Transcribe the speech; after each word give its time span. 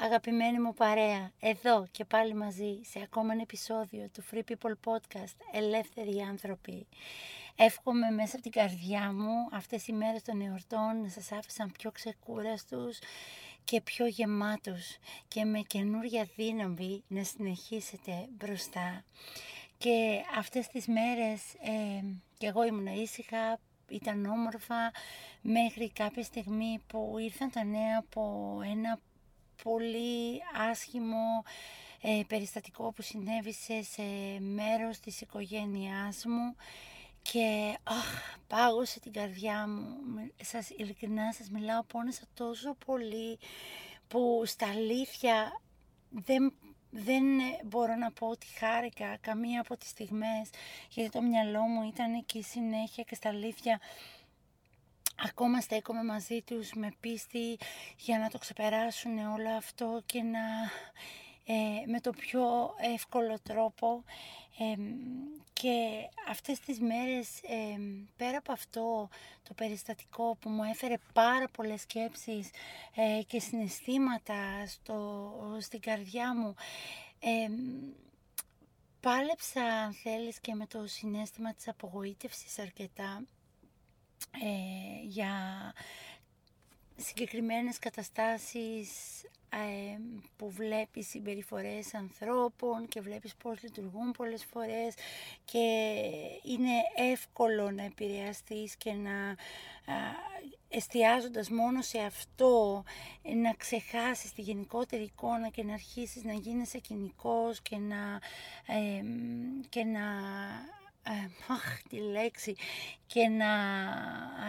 Αγαπημένη 0.00 0.60
μου 0.60 0.74
παρέα, 0.74 1.32
εδώ 1.40 1.86
και 1.90 2.04
πάλι 2.04 2.34
μαζί 2.34 2.80
σε 2.82 3.00
ακόμα 3.02 3.32
ένα 3.32 3.42
επεισόδιο 3.42 4.08
του 4.12 4.24
Free 4.30 4.42
People 4.50 4.92
Podcast 4.92 5.36
Ελεύθεροι 5.52 6.20
Άνθρωποι. 6.20 6.86
Εύχομαι 7.56 8.10
μέσα 8.10 8.32
από 8.32 8.42
την 8.42 8.52
καρδιά 8.52 9.12
μου 9.12 9.48
αυτές 9.52 9.86
οι 9.86 9.92
μέρες 9.92 10.22
των 10.22 10.40
εορτών 10.40 11.00
να 11.02 11.08
σας 11.08 11.32
άφησαν 11.32 11.72
πιο 11.72 11.90
ξεκούραστους 11.90 12.98
και 13.64 13.80
πιο 13.80 14.06
γεμάτους 14.06 14.96
και 15.28 15.44
με 15.44 15.58
καινούρια 15.58 16.28
δύναμη 16.36 17.04
να 17.08 17.24
συνεχίσετε 17.24 18.26
μπροστά. 18.38 19.04
Και 19.78 20.22
αυτές 20.38 20.68
τις 20.68 20.86
μέρες 20.86 21.54
ε, 21.54 22.04
και 22.38 22.46
εγώ 22.46 22.64
ήμουν 22.64 22.86
ήσυχα, 22.86 23.58
ήταν 23.88 24.24
όμορφα 24.26 24.92
μέχρι 25.40 25.90
κάποια 25.90 26.22
στιγμή 26.22 26.78
που 26.86 27.16
ήρθαν 27.18 27.50
τα 27.50 27.64
νέα 27.64 27.98
από 27.98 28.60
ένα 28.64 28.98
πολύ 29.64 30.40
άσχημο 30.70 31.44
ε, 32.00 32.20
περιστατικό 32.26 32.92
που 32.92 33.02
συνέβησε 33.02 33.82
σε 33.82 34.02
μέρος 34.40 34.98
της 35.00 35.20
οικογένειάς 35.20 36.24
μου 36.24 36.56
και 37.22 37.78
αχ, 37.82 38.36
πάγωσε 38.46 39.00
την 39.00 39.12
καρδιά 39.12 39.68
μου. 39.68 39.96
Σας, 40.42 40.70
ειλικρινά 40.70 41.32
σας 41.32 41.50
μιλάω, 41.50 41.82
πόνεσα 41.82 42.22
τόσο 42.34 42.76
πολύ 42.86 43.38
που 44.08 44.42
στα 44.46 44.68
αλήθεια 44.68 45.60
δεν, 46.10 46.52
δεν 46.90 47.24
μπορώ 47.64 47.94
να 47.94 48.10
πω 48.12 48.26
ότι 48.26 48.46
χάρηκα 48.46 49.16
καμία 49.20 49.60
από 49.60 49.76
τις 49.76 49.88
στιγμές 49.88 50.50
γιατί 50.90 51.10
το 51.10 51.22
μυαλό 51.22 51.60
μου 51.60 51.82
ήταν 51.82 52.14
εκεί 52.14 52.42
συνέχεια 52.42 53.02
και 53.02 53.14
στα 53.14 53.28
αλήθεια 53.28 53.80
ακόμα 55.16 55.60
στέκομαι 55.60 56.04
μαζί 56.04 56.42
τους 56.42 56.72
με 56.72 56.92
πίστη 57.00 57.58
για 57.96 58.18
να 58.18 58.28
το 58.28 58.38
ξεπεράσουν 58.38 59.18
όλο 59.18 59.50
αυτό 59.56 60.02
και 60.06 60.22
να 60.22 60.40
ε, 61.46 61.86
με 61.86 62.00
το 62.00 62.10
πιο 62.10 62.74
εύκολο 62.94 63.38
τρόπο. 63.42 64.04
Και 65.52 66.08
αυτές 66.28 66.60
τις 66.60 66.80
μέρες 66.80 67.28
πέρα 68.16 68.36
από 68.38 68.52
αυτό 68.52 69.08
το 69.42 69.54
περιστατικό 69.54 70.36
που 70.40 70.48
μου 70.48 70.62
έφερε 70.62 70.94
πάρα 71.12 71.48
πολλές 71.48 71.80
σκέψεις 71.80 72.50
ε, 72.94 73.22
και 73.22 73.40
συναισθήματα 73.40 74.66
στο, 74.66 75.32
στην 75.60 75.80
καρδιά 75.80 76.36
μου 76.36 76.54
πάλεψα 79.00 79.62
αν 79.62 79.92
θέλεις 79.92 80.40
και 80.40 80.54
με 80.54 80.66
το 80.66 80.86
συνέστημα 80.86 81.54
της 81.54 81.68
απογοήτευσης 81.68 82.58
αρκετά 82.58 83.22
ε, 84.30 85.04
για 85.04 85.32
συγκεκριμένες 86.96 87.78
καταστάσεις 87.78 88.88
ε, 89.50 89.98
που 90.36 90.50
βλέπεις 90.50 91.08
συμπεριφορές 91.08 91.94
ανθρώπων 91.94 92.88
και 92.88 93.00
βλέπεις 93.00 93.34
πώς 93.34 93.62
λειτουργούν 93.62 94.10
πολλές 94.10 94.44
φορές 94.44 94.94
και 95.44 95.94
είναι 96.42 97.10
εύκολο 97.12 97.70
να 97.70 97.82
επηρεαστείς 97.82 98.76
και 98.76 98.92
να 98.92 99.36
εστιάζοντας 100.68 101.50
μόνο 101.50 101.82
σε 101.82 101.98
αυτό 101.98 102.84
να 103.22 103.52
ξεχάσεις 103.52 104.32
τη 104.32 104.42
γενικότερη 104.42 105.02
εικόνα 105.02 105.48
και 105.48 105.64
να 105.64 105.72
αρχίσεις 105.72 106.24
να 106.24 106.32
γίνεσαι 106.32 106.78
κοινικός 106.78 107.60
και 107.60 107.76
να, 107.76 108.20
και 109.68 109.84
να 109.84 110.00
αχ, 111.48 111.82
τη 111.88 111.96
λέξη, 111.96 112.54
και 113.06 113.28
να 113.28 113.52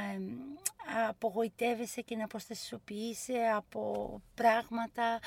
ε, 0.05 0.19
απογοητεύεσαι 1.09 2.01
και 2.01 2.15
να 2.15 2.23
αποστασιοποιείσαι 2.23 3.51
από 3.55 4.21
πράγματα 4.35 5.19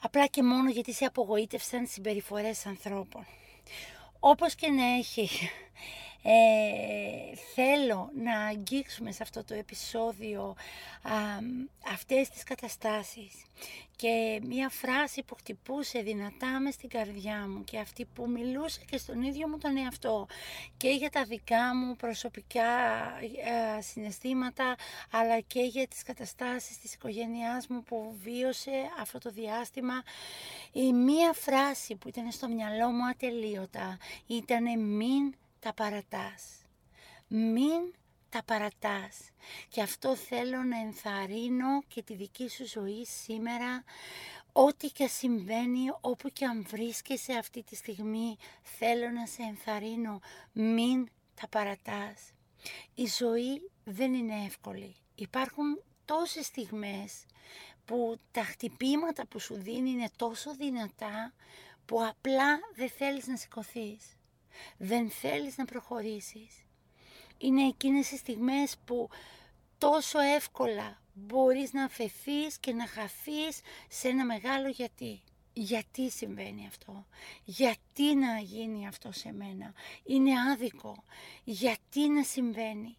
απλά 0.00 0.26
και 0.26 0.42
μόνο 0.42 0.70
γιατί 0.70 0.92
σε 0.92 1.04
απογοήτευσαν 1.04 1.86
συμπεριφορές 1.86 2.66
ανθρώπων. 2.66 3.26
Όπως 4.20 4.54
και 4.54 4.70
να 4.70 4.84
έχει, 4.84 5.28
ε, 6.22 7.36
θέλω 7.54 8.10
να 8.14 8.40
αγγίξουμε 8.44 9.12
σε 9.12 9.22
αυτό 9.22 9.44
το 9.44 9.54
επεισόδιο 9.54 10.54
α, 11.02 11.12
αυτές 11.92 12.28
τις 12.28 12.42
καταστάσεις. 12.42 13.32
Και 13.96 14.40
μια 14.42 14.68
φράση 14.68 15.22
που 15.22 15.34
χτυπούσε 15.34 15.98
δυνατά 15.98 16.60
μες 16.60 16.74
στην 16.74 16.88
καρδιά 16.88 17.48
μου 17.48 17.64
και 17.64 17.78
αυτή 17.78 18.04
που 18.14 18.28
μιλούσε 18.28 18.80
και 18.90 18.96
στον 18.96 19.22
ίδιο 19.22 19.48
μου 19.48 19.58
τον 19.58 19.76
εαυτό. 19.76 20.26
Και 20.76 20.88
για 20.88 21.10
τα 21.10 21.24
δικά 21.24 21.76
μου 21.76 21.96
προσωπικά 21.96 22.70
ε, 23.20 23.80
συναισθήματα 23.80 24.74
αλλά 25.10 25.40
και 25.40 25.60
για 25.60 25.86
τις 25.88 26.02
καταστάσεις 26.02 26.78
της 26.78 26.94
οικογένειάς 26.94 27.66
μου 27.66 27.82
που 27.82 28.16
βίωσε 28.22 28.90
αυτό 29.00 29.18
το 29.18 29.30
διάστημα. 29.30 30.02
Η 30.72 30.92
μία 30.92 31.32
φράση 31.32 31.94
που 31.94 32.08
ήταν 32.08 32.30
στο 32.30 32.48
μυαλό 32.48 32.90
μου 32.90 33.06
ατελείωτα 33.08 33.98
ήταν 34.26 34.80
μην 34.80 35.34
τα 35.62 35.72
παρατάς. 35.74 36.42
Μην 37.28 37.94
τα 38.28 38.42
παρατάς. 38.44 39.30
Και 39.68 39.82
αυτό 39.82 40.16
θέλω 40.16 40.62
να 40.62 40.80
ενθαρρύνω 40.80 41.82
και 41.88 42.02
τη 42.02 42.14
δική 42.14 42.48
σου 42.48 42.68
ζωή 42.68 43.04
σήμερα. 43.04 43.84
Ό,τι 44.52 44.88
και 44.88 45.06
συμβαίνει, 45.06 45.90
όπου 46.00 46.28
και 46.28 46.44
αν 46.44 46.66
βρίσκεσαι 46.68 47.32
αυτή 47.32 47.62
τη 47.62 47.76
στιγμή, 47.76 48.36
θέλω 48.62 49.10
να 49.10 49.26
σε 49.26 49.42
ενθαρρύνω. 49.42 50.20
Μην 50.52 51.08
τα 51.40 51.48
παρατάς. 51.48 52.32
Η 52.94 53.06
ζωή 53.06 53.70
δεν 53.84 54.14
είναι 54.14 54.44
εύκολη. 54.44 54.96
Υπάρχουν 55.14 55.82
τόσες 56.04 56.46
στιγμές 56.46 57.24
που 57.84 58.16
τα 58.30 58.42
χτυπήματα 58.42 59.26
που 59.26 59.38
σου 59.38 59.54
δίνει 59.54 59.90
είναι 59.90 60.10
τόσο 60.16 60.54
δυνατά 60.54 61.32
που 61.84 62.04
απλά 62.06 62.60
δεν 62.74 62.90
θέλεις 62.90 63.26
να 63.26 63.36
σηκωθείς 63.36 64.16
δεν 64.76 65.10
θέλεις 65.10 65.56
να 65.56 65.64
προχωρήσεις. 65.64 66.64
Είναι 67.38 67.66
εκείνες 67.66 68.10
οι 68.10 68.16
στιγμές 68.16 68.76
που 68.84 69.08
τόσο 69.78 70.18
εύκολα 70.18 71.00
μπορείς 71.14 71.72
να 71.72 71.84
αφαιθείς 71.84 72.58
και 72.58 72.72
να 72.72 72.86
χαθείς 72.86 73.60
σε 73.88 74.08
ένα 74.08 74.24
μεγάλο 74.24 74.68
γιατί. 74.68 75.22
Γιατί 75.54 76.10
συμβαίνει 76.10 76.66
αυτό, 76.66 77.06
γιατί 77.44 78.14
να 78.14 78.38
γίνει 78.38 78.86
αυτό 78.86 79.12
σε 79.12 79.32
μένα, 79.32 79.74
είναι 80.04 80.30
άδικο, 80.52 81.04
γιατί 81.44 82.08
να 82.08 82.22
συμβαίνει; 82.22 82.96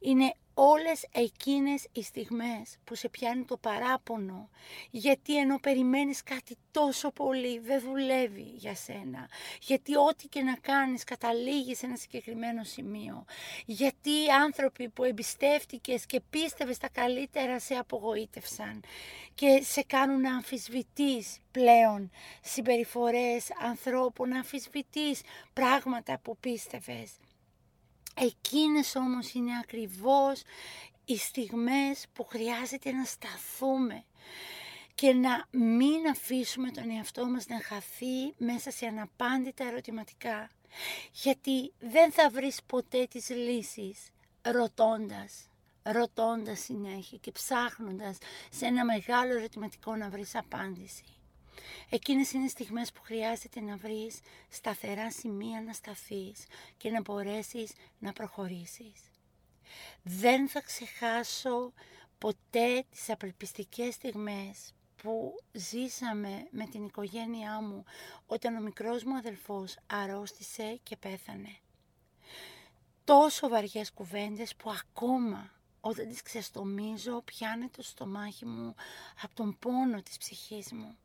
Είναι 0.00 0.34
όλες 0.58 1.06
εκείνες 1.12 1.86
οι 1.92 2.02
στιγμές 2.02 2.76
που 2.84 2.94
σε 2.94 3.08
πιάνει 3.08 3.44
το 3.44 3.56
παράπονο 3.56 4.50
γιατί 4.90 5.38
ενώ 5.38 5.58
περιμένεις 5.58 6.22
κάτι 6.22 6.56
τόσο 6.70 7.10
πολύ 7.10 7.58
δεν 7.58 7.80
δουλεύει 7.80 8.52
για 8.56 8.74
σένα. 8.74 9.28
Γιατί 9.60 9.96
ό,τι 9.96 10.28
και 10.28 10.42
να 10.42 10.56
κάνεις 10.56 11.04
καταλήγει 11.04 11.74
σε 11.74 11.86
ένα 11.86 11.96
συγκεκριμένο 11.96 12.64
σημείο. 12.64 13.24
Γιατί 13.66 14.10
οι 14.10 14.28
άνθρωποι 14.42 14.88
που 14.88 15.04
εμπιστεύτηκες 15.04 16.06
και 16.06 16.20
πίστευες 16.30 16.78
τα 16.78 16.88
καλύτερα 16.88 17.58
σε 17.58 17.74
απογοήτευσαν. 17.74 18.82
Και 19.34 19.60
σε 19.62 19.82
κάνουν 19.82 20.20
να 20.20 20.34
αμφισβητείς 20.34 21.38
πλέον 21.50 22.10
συμπεριφορές 22.42 23.48
ανθρώπων, 23.62 24.28
να 24.28 24.36
αμφισβητείς 24.36 25.20
πράγματα 25.52 26.18
που 26.18 26.36
πίστευες 26.36 27.10
Εκείνες 28.18 28.94
όμως 28.94 29.32
είναι 29.32 29.58
ακριβώς 29.62 30.42
οι 31.04 31.16
στιγμές 31.16 32.06
που 32.12 32.24
χρειάζεται 32.24 32.92
να 32.92 33.04
σταθούμε 33.04 34.04
και 34.94 35.12
να 35.12 35.46
μην 35.50 36.08
αφήσουμε 36.10 36.70
τον 36.70 36.90
εαυτό 36.90 37.26
μας 37.26 37.46
να 37.46 37.60
χαθεί 37.62 38.34
μέσα 38.36 38.70
σε 38.70 38.86
αναπάντητα 38.86 39.64
ερωτηματικά. 39.64 40.50
Γιατί 41.12 41.72
δεν 41.78 42.12
θα 42.12 42.30
βρεις 42.30 42.60
ποτέ 42.66 43.06
τις 43.10 43.28
λύσεις 43.28 44.08
ρωτώντας, 44.42 45.50
ρωτώντας 45.82 46.60
συνέχεια 46.60 47.18
και 47.18 47.32
ψάχνοντας 47.32 48.18
σε 48.50 48.66
ένα 48.66 48.84
μεγάλο 48.84 49.36
ερωτηματικό 49.36 49.96
να 49.96 50.08
βρεις 50.08 50.34
απάντηση. 50.34 51.15
Εκείνες 51.90 52.32
είναι 52.32 52.48
στιγμές 52.48 52.92
που 52.92 53.02
χρειάζεται 53.02 53.60
να 53.60 53.76
βρεις 53.76 54.20
σταθερά 54.48 55.10
σημεία 55.10 55.62
να 55.62 55.72
σταθείς 55.72 56.44
και 56.76 56.90
να 56.90 57.00
μπορέσεις 57.00 57.72
να 57.98 58.12
προχωρήσεις. 58.12 59.10
Δεν 60.02 60.48
θα 60.48 60.60
ξεχάσω 60.60 61.72
ποτέ 62.18 62.84
τις 62.90 63.10
απελπιστικές 63.10 63.94
στιγμές 63.94 64.74
που 64.96 65.34
ζήσαμε 65.52 66.46
με 66.50 66.64
την 66.66 66.84
οικογένειά 66.84 67.60
μου 67.60 67.84
όταν 68.26 68.56
ο 68.56 68.60
μικρός 68.60 69.04
μου 69.04 69.16
αδελφός 69.16 69.76
αρρώστησε 69.86 70.80
και 70.82 70.96
πέθανε. 70.96 71.56
Τόσο 73.04 73.48
βαριές 73.48 73.92
κουβέντες 73.92 74.56
που 74.56 74.70
ακόμα 74.70 75.50
όταν 75.80 76.08
τις 76.08 76.22
ξεστομίζω 76.22 77.22
πιάνε 77.22 77.68
το 77.68 77.82
στομάχι 77.82 78.46
μου 78.46 78.74
από 79.22 79.34
τον 79.34 79.58
πόνο 79.58 80.02
της 80.02 80.18
ψυχής 80.18 80.72
μου. 80.72 80.96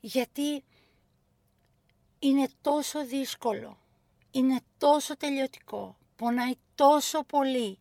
Γιατί 0.00 0.64
είναι 2.18 2.48
τόσο 2.60 3.06
δύσκολο, 3.06 3.78
είναι 4.30 4.60
τόσο 4.78 5.16
τελειωτικό, 5.16 5.98
πονάει 6.16 6.54
τόσο 6.74 7.24
πολύ 7.24 7.78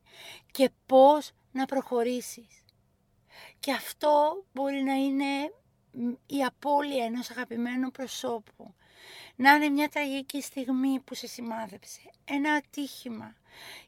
και 0.51 0.69
πώς 0.85 1.31
να 1.51 1.65
προχωρήσεις. 1.65 2.63
Και 3.59 3.71
αυτό 3.71 4.43
μπορεί 4.53 4.83
να 4.83 4.93
είναι 4.93 5.53
η 6.25 6.43
απώλεια 6.43 7.05
ενός 7.05 7.29
αγαπημένου 7.29 7.91
προσώπου. 7.91 8.75
Να 9.35 9.51
είναι 9.53 9.69
μια 9.69 9.89
τραγική 9.89 10.41
στιγμή 10.41 10.99
που 10.99 11.15
σε 11.15 11.27
σημάδεψε, 11.27 11.99
ένα 12.25 12.53
ατύχημα 12.53 13.35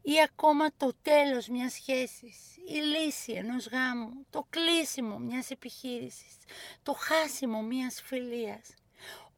ή 0.02 0.12
ακόμα 0.24 0.68
το 0.78 0.94
τέλος 1.02 1.48
μιας 1.48 1.74
σχέσης, 1.74 2.38
η 2.68 2.74
λύση 2.74 3.32
ενός 3.32 3.68
γάμου, 3.68 4.26
το 4.30 4.48
κλείσιμο 4.50 5.18
μιας 5.18 5.50
επιχείρησης, 5.52 6.38
το 6.84 6.94
χάσιμο 6.94 7.62
μιας 7.62 8.02
φιλίας. 8.06 8.74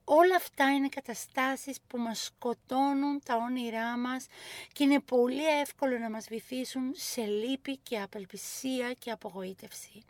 Όλα 0.03 0.35
αυτά 0.35 0.73
είναι 0.73 0.89
καταστάσεις 0.89 1.77
που 1.87 1.97
μας 1.97 2.23
σκοτώνουν 2.23 3.21
τα 3.25 3.35
όνειρά 3.35 3.97
μας 3.97 4.25
και 4.73 4.83
είναι 4.83 4.99
πολύ 4.99 5.59
εύκολο 5.59 5.97
να 5.97 6.09
μας 6.09 6.27
βυθίσουν 6.27 6.91
σε 6.95 7.21
λύπη 7.25 7.77
και 7.77 7.99
απελπισία 7.99 8.93
και 8.93 9.11
απογοήτευση. 9.11 10.03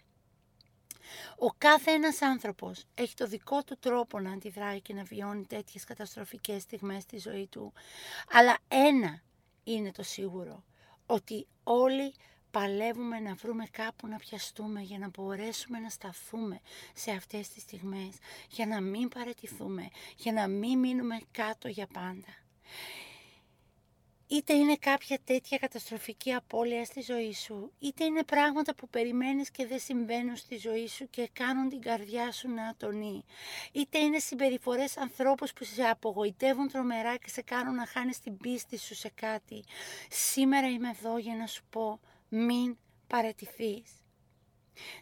Ο 1.37 1.47
κάθε 1.57 1.91
ένας 1.91 2.21
άνθρωπος 2.21 2.83
έχει 2.93 3.15
το 3.15 3.27
δικό 3.27 3.63
του 3.63 3.77
τρόπο 3.79 4.19
να 4.19 4.31
αντιδράει 4.31 4.81
και 4.81 4.93
να 4.93 5.03
βιώνει 5.03 5.45
τέτοιες 5.45 5.83
καταστροφικές 5.83 6.61
στιγμές 6.61 7.03
στη 7.03 7.17
ζωή 7.17 7.47
του. 7.47 7.73
Αλλά 8.31 8.57
ένα 8.67 9.21
είναι 9.63 9.91
το 9.91 10.03
σίγουρο, 10.03 10.63
ότι 11.05 11.47
όλοι 11.63 12.13
παλεύουμε 12.51 13.19
να 13.19 13.33
βρούμε 13.33 13.65
κάπου 13.71 14.07
να 14.07 14.17
πιαστούμε 14.17 14.81
για 14.81 14.97
να 14.97 15.09
μπορέσουμε 15.09 15.79
να 15.79 15.89
σταθούμε 15.89 16.61
σε 16.93 17.11
αυτές 17.11 17.49
τις 17.49 17.61
στιγμές, 17.61 18.17
για 18.49 18.65
να 18.65 18.81
μην 18.81 19.09
παρετηθούμε, 19.09 19.89
για 20.17 20.31
να 20.33 20.47
μην 20.47 20.79
μείνουμε 20.79 21.19
κάτω 21.31 21.67
για 21.67 21.87
πάντα 21.87 22.41
είτε 24.31 24.53
είναι 24.53 24.75
κάποια 24.75 25.19
τέτοια 25.23 25.57
καταστροφική 25.57 26.33
απώλεια 26.33 26.85
στη 26.85 27.01
ζωή 27.01 27.33
σου, 27.33 27.71
είτε 27.79 28.03
είναι 28.03 28.23
πράγματα 28.23 28.75
που 28.75 28.89
περιμένεις 28.89 29.51
και 29.51 29.67
δεν 29.67 29.79
συμβαίνουν 29.79 30.35
στη 30.35 30.57
ζωή 30.57 30.87
σου 30.87 31.09
και 31.09 31.29
κάνουν 31.33 31.69
την 31.69 31.81
καρδιά 31.81 32.31
σου 32.31 32.49
να 32.49 32.67
ατονεί, 32.67 33.23
είτε 33.71 33.97
είναι 33.97 34.19
συμπεριφορές 34.19 34.97
ανθρώπους 34.97 35.53
που 35.53 35.63
σε 35.63 35.83
απογοητεύουν 35.83 36.67
τρομερά 36.67 37.17
και 37.17 37.29
σε 37.29 37.41
κάνουν 37.41 37.75
να 37.75 37.85
χάνεις 37.85 38.19
την 38.19 38.37
πίστη 38.37 38.77
σου 38.77 38.95
σε 38.95 39.11
κάτι. 39.15 39.63
Σήμερα 40.09 40.67
είμαι 40.67 40.89
εδώ 40.89 41.17
για 41.17 41.35
να 41.35 41.47
σου 41.47 41.63
πω 41.69 41.99
μην 42.29 42.77
παρετηθείς. 43.07 43.91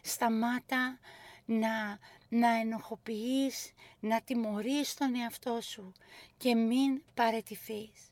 Σταμάτα 0.02 0.98
να, 1.44 1.98
να 2.28 2.48
ενοχοποιείς, 2.48 3.72
να 4.00 4.20
τιμωρείς 4.20 4.94
τον 4.94 5.14
εαυτό 5.14 5.60
σου 5.60 5.92
και 6.36 6.54
μην 6.54 7.02
παρετηθείς. 7.14 8.09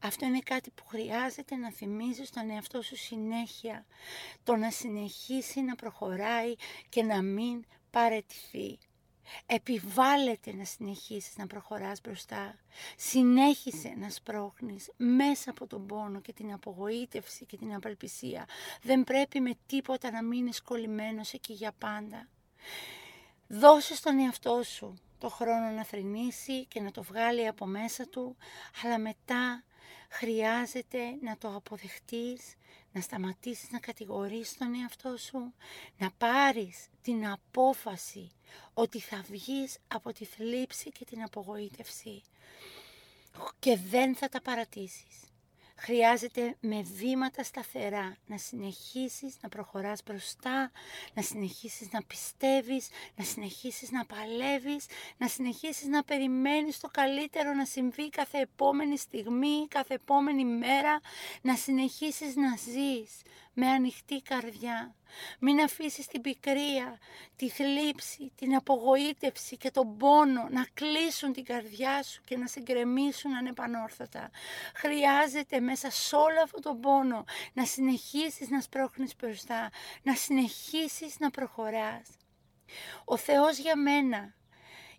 Αυτό 0.00 0.26
είναι 0.26 0.38
κάτι 0.38 0.70
που 0.70 0.86
χρειάζεται 0.86 1.56
να 1.56 1.70
θυμίζεις 1.70 2.28
στον 2.28 2.50
εαυτό 2.50 2.82
σου 2.82 2.96
συνέχεια. 2.96 3.86
Το 4.42 4.56
να 4.56 4.70
συνεχίσει 4.70 5.60
να 5.60 5.74
προχωράει 5.74 6.54
και 6.88 7.02
να 7.02 7.22
μην 7.22 7.64
παρετηθεί. 7.90 8.78
Επιβάλλεται 9.46 10.54
να 10.54 10.64
συνεχίσεις 10.64 11.36
να 11.36 11.46
προχωράς 11.46 12.00
μπροστά. 12.00 12.58
Συνέχισε 12.96 13.94
να 13.96 14.10
σπρώχνεις 14.10 14.90
μέσα 14.96 15.50
από 15.50 15.66
τον 15.66 15.86
πόνο 15.86 16.20
και 16.20 16.32
την 16.32 16.52
απογοήτευση 16.52 17.46
και 17.46 17.56
την 17.56 17.74
απελπισία. 17.74 18.44
Δεν 18.82 19.04
πρέπει 19.04 19.40
με 19.40 19.52
τίποτα 19.66 20.10
να 20.10 20.22
μείνεις 20.22 20.62
κολλημένος 20.62 21.32
εκεί 21.32 21.52
για 21.52 21.72
πάντα. 21.78 22.28
Δώσε 23.46 23.94
στον 23.94 24.18
εαυτό 24.18 24.62
σου 24.62 24.94
το 25.18 25.28
χρόνο 25.28 25.70
να 25.70 25.84
θρυνήσει 25.84 26.66
και 26.66 26.80
να 26.80 26.90
το 26.90 27.02
βγάλει 27.02 27.46
από 27.46 27.66
μέσα 27.66 28.08
του, 28.08 28.36
αλλά 28.84 28.98
μετά 28.98 29.64
χρειάζεται 30.08 30.98
να 31.22 31.38
το 31.38 31.54
αποδεχτείς, 31.54 32.54
να 32.92 33.00
σταματήσεις 33.00 33.70
να 33.70 33.78
κατηγορείς 33.78 34.56
τον 34.56 34.74
εαυτό 34.74 35.16
σου, 35.16 35.54
να 35.98 36.10
πάρεις 36.10 36.86
την 37.02 37.26
απόφαση 37.26 38.30
ότι 38.74 39.00
θα 39.00 39.24
βγεις 39.30 39.78
από 39.88 40.12
τη 40.12 40.24
θλίψη 40.24 40.90
και 40.90 41.04
την 41.04 41.22
απογοήτευση 41.22 42.22
και 43.58 43.76
δεν 43.76 44.14
θα 44.16 44.28
τα 44.28 44.42
παρατήσεις. 44.42 45.27
Χρειάζεται 45.80 46.56
με 46.60 46.82
βήματα 46.82 47.42
σταθερά 47.42 48.16
να 48.26 48.38
συνεχίσεις 48.38 49.36
να 49.40 49.48
προχωράς 49.48 50.02
μπροστά, 50.06 50.70
να 51.14 51.22
συνεχίσεις 51.22 51.90
να 51.92 52.02
πιστεύεις, 52.02 52.88
να 53.16 53.24
συνεχίσεις 53.24 53.90
να 53.90 54.04
παλεύεις, 54.04 54.86
να 55.18 55.28
συνεχίσεις 55.28 55.86
να 55.86 56.04
περιμένεις 56.04 56.80
το 56.80 56.88
καλύτερο 56.92 57.52
να 57.54 57.64
συμβεί 57.64 58.10
κάθε 58.10 58.38
επόμενη 58.38 58.98
στιγμή, 58.98 59.66
κάθε 59.68 59.94
επόμενη 59.94 60.44
μέρα, 60.44 61.00
να 61.42 61.56
συνεχίσεις 61.56 62.36
να 62.36 62.56
ζεις 62.56 63.22
με 63.52 63.66
ανοιχτή 63.66 64.22
καρδιά. 64.22 64.94
Μην 65.38 65.60
αφήσεις 65.60 66.06
την 66.06 66.20
πικρία, 66.20 66.98
τη 67.36 67.48
θλίψη, 67.48 68.32
την 68.34 68.54
απογοήτευση 68.54 69.56
και 69.56 69.70
τον 69.70 69.96
πόνο 69.96 70.48
να 70.50 70.66
κλείσουν 70.74 71.32
την 71.32 71.44
καρδιά 71.44 72.02
σου 72.02 72.20
και 72.24 72.36
να 72.36 72.46
σε 72.46 72.60
γκρεμίσουν 72.60 73.34
ανεπανόρθωτα. 73.34 74.30
Χρειάζεται 74.74 75.60
μέσα 75.60 75.90
σε 75.90 76.16
όλο 76.16 76.42
αυτόν 76.42 76.62
τον 76.62 76.80
πόνο 76.80 77.24
να 77.52 77.64
συνεχίσεις 77.64 78.48
να 78.48 78.60
σπρώχνεις 78.60 79.16
μπροστά, 79.16 79.70
να 80.02 80.14
συνεχίσεις 80.14 81.18
να 81.18 81.30
προχωράς. 81.30 82.08
Ο 83.04 83.16
Θεός 83.16 83.58
για 83.58 83.76
μένα 83.76 84.34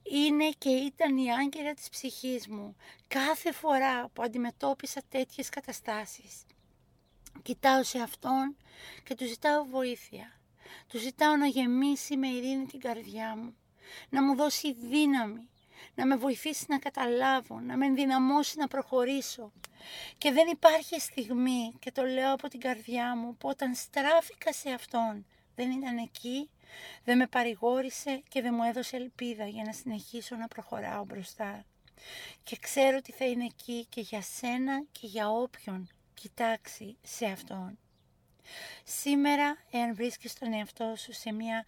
είναι 0.03 0.49
και 0.57 0.69
ήταν 0.69 1.17
η 1.17 1.33
άγκυρα 1.33 1.73
της 1.73 1.89
ψυχής 1.89 2.47
μου 2.47 2.75
κάθε 3.07 3.51
φορά 3.51 4.09
που 4.13 4.21
αντιμετώπισα 4.21 5.01
τέτοιες 5.09 5.49
καταστάσεις. 5.49 6.45
Κοιτάω 7.41 7.83
σε 7.83 7.99
Αυτόν 7.99 8.55
και 9.03 9.15
του 9.15 9.25
ζητάω 9.25 9.65
βοήθεια. 9.65 10.39
Του 10.87 10.97
ζητάω 10.97 11.35
να 11.35 11.45
γεμίσει 11.45 12.17
με 12.17 12.27
ειρήνη 12.27 12.65
την 12.65 12.79
καρδιά 12.79 13.35
μου, 13.35 13.55
να 14.09 14.23
μου 14.23 14.35
δώσει 14.35 14.73
δύναμη, 14.73 15.49
να 15.95 16.05
με 16.05 16.15
βοηθήσει 16.15 16.65
να 16.67 16.79
καταλάβω, 16.79 17.59
να 17.59 17.77
με 17.77 17.85
ενδυναμώσει 17.85 18.57
να 18.57 18.67
προχωρήσω. 18.67 19.51
Και 20.17 20.31
δεν 20.31 20.47
υπάρχει 20.47 20.99
στιγμή, 20.99 21.73
και 21.79 21.91
το 21.91 22.03
λέω 22.03 22.33
από 22.33 22.47
την 22.47 22.59
καρδιά 22.59 23.15
μου, 23.15 23.35
που 23.37 23.49
όταν 23.49 23.75
στράφηκα 23.75 24.53
σε 24.53 24.69
Αυτόν 24.69 25.25
δεν 25.55 25.71
ήταν 25.71 25.97
εκεί, 25.97 26.49
δεν 27.03 27.17
με 27.17 27.27
παρηγόρησε 27.27 28.21
και 28.29 28.41
δεν 28.41 28.53
μου 28.53 28.63
έδωσε 28.63 28.95
ελπίδα 28.95 29.47
για 29.47 29.63
να 29.63 29.71
συνεχίσω 29.71 30.35
να 30.35 30.47
προχωράω 30.47 31.05
μπροστά. 31.05 31.65
Και 32.43 32.57
ξέρω 32.59 32.97
ότι 32.97 33.11
θα 33.11 33.25
είναι 33.25 33.45
εκεί 33.45 33.85
και 33.89 34.01
για 34.01 34.21
σένα 34.21 34.83
και 34.91 35.07
για 35.07 35.29
όποιον 35.29 35.89
κοιτάξει 36.21 36.97
σε 37.01 37.25
Αυτόν. 37.25 37.77
Σήμερα, 38.83 39.57
εάν 39.71 39.95
βρίσκεις 39.95 40.33
τον 40.33 40.53
εαυτό 40.53 40.93
σου 40.97 41.13
σε 41.13 41.31
μια 41.31 41.65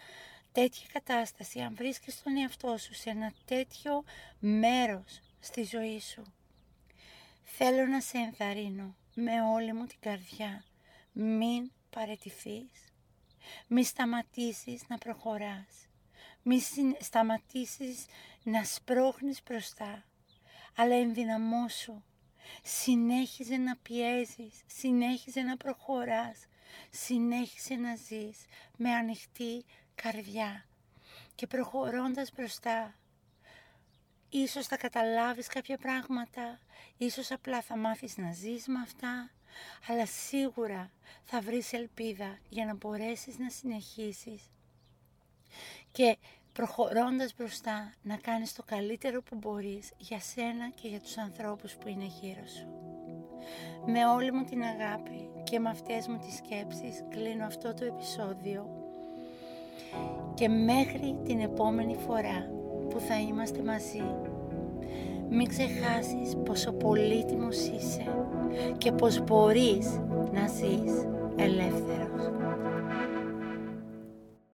τέτοια 0.52 0.88
κατάσταση, 0.94 1.60
αν 1.60 1.76
βρίσκεις 1.76 2.22
τον 2.24 2.38
εαυτό 2.38 2.78
σου 2.78 2.94
σε 2.94 3.10
ένα 3.10 3.34
τέτοιο 3.46 4.04
μέρος 4.40 5.22
στη 5.40 5.64
ζωή 5.64 6.00
σου, 6.00 6.34
θέλω 7.44 7.86
να 7.86 8.02
σε 8.02 8.18
ενθαρρύνω 8.18 8.96
με 9.14 9.42
όλη 9.42 9.74
μου 9.74 9.86
την 9.86 10.00
καρδιά. 10.00 10.64
Μην 11.12 11.72
παρετηθείς. 11.90 12.94
Μην 13.68 13.84
σταματήσεις 13.84 14.82
να 14.88 14.98
προχωράς. 14.98 15.88
Μην 16.44 16.62
σταματήσεις 17.00 18.06
να 18.44 18.64
σπρώχνεις 18.64 19.44
μπροστά. 19.44 20.06
Αλλά 20.76 20.96
ενδυναμώσου 20.96 22.04
Συνέχιζε 22.64 23.58
να 23.58 23.76
πιέζεις, 23.76 24.62
συνέχιζε 24.66 25.42
να 25.42 25.58
προχωράς, 25.58 26.46
συνέχισε 26.90 27.76
να 27.76 27.96
ζεις 27.96 28.46
με 28.78 28.92
ανοιχτή 28.92 29.66
καρδιά 29.96 30.66
και 31.36 31.48
προχωρώντας 31.48 32.32
μπροστά. 32.36 32.96
Ίσως 34.30 34.68
θα 34.68 34.78
καταλάβεις 34.78 35.48
κάποια 35.48 35.78
πράγματα, 35.78 36.60
ίσως 36.98 37.32
απλά 37.32 37.62
θα 37.62 37.78
μάθεις 37.78 38.18
να 38.18 38.32
ζεις 38.32 38.68
με 38.68 38.80
αυτά, 38.84 39.32
αλλά 39.88 40.06
σίγουρα 40.06 40.92
θα 41.24 41.42
βρεις 41.42 41.74
ελπίδα 41.74 42.38
για 42.50 42.66
να 42.66 42.74
μπορέσεις 42.76 43.38
να 43.38 43.50
συνεχίσεις. 43.50 44.50
Και 45.92 46.18
προχωρώντας 46.54 47.34
μπροστά 47.38 47.94
να 48.02 48.16
κάνεις 48.16 48.56
το 48.56 48.64
καλύτερο 48.66 49.22
που 49.22 49.36
μπορείς 49.36 49.92
για 49.98 50.20
σένα 50.20 50.70
και 50.82 50.88
για 50.88 51.00
τους 51.00 51.18
ανθρώπους 51.18 51.74
που 51.74 51.88
είναι 51.88 52.12
γύρω 52.22 52.46
σου. 52.58 52.68
Με 53.86 54.06
όλη 54.06 54.32
μου 54.32 54.44
την 54.44 54.62
αγάπη 54.64 55.30
και 55.44 55.60
με 55.60 55.70
αυτές 55.70 56.08
μου 56.08 56.18
τις 56.18 56.36
σκέψεις 56.36 57.04
κλείνω 57.10 57.46
αυτό 57.46 57.74
το 57.74 57.86
επεισόδιο 57.86 58.70
Και 60.34 60.48
μέχρι 60.48 61.18
την 61.24 61.40
επόμενη 61.40 61.96
φορά 61.96 62.52
που 62.90 63.00
θα 63.00 63.20
είμαστε 63.20 63.62
μαζί, 63.64 64.04
μην 65.30 65.48
ξεχάσεις 65.48 66.36
πόσο 66.46 66.72
πολύτιμος 66.72 67.58
είσαι 67.58 68.06
και 68.78 68.92
πως 68.92 69.24
μπορείς 69.24 70.00
να 70.32 70.48
ζεις 70.48 71.08
ελεύθερος. 71.36 72.41